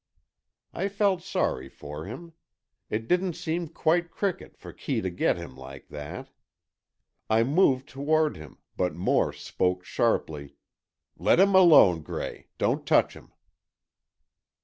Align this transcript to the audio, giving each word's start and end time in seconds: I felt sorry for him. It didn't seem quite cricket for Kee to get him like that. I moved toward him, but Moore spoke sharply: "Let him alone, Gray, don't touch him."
I 0.73 0.87
felt 0.89 1.21
sorry 1.21 1.69
for 1.69 2.05
him. 2.05 2.33
It 2.89 3.07
didn't 3.07 3.35
seem 3.35 3.67
quite 3.67 4.09
cricket 4.09 4.57
for 4.57 4.73
Kee 4.73 4.99
to 4.99 5.11
get 5.11 5.37
him 5.37 5.55
like 5.55 5.89
that. 5.89 6.31
I 7.29 7.43
moved 7.43 7.87
toward 7.87 8.35
him, 8.35 8.57
but 8.75 8.95
Moore 8.95 9.31
spoke 9.31 9.85
sharply: 9.85 10.55
"Let 11.19 11.39
him 11.39 11.53
alone, 11.53 12.01
Gray, 12.01 12.47
don't 12.57 12.83
touch 12.83 13.13
him." 13.15 13.31